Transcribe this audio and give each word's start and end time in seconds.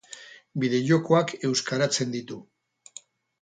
Bideo-jokoak 0.63 1.33
euskaratzen 1.49 2.17
ditu. 2.17 2.39